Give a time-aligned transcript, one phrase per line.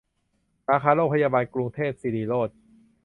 [0.65, 2.57] สาขาโรงพยาบาลกรุงเทพสิริโรจน์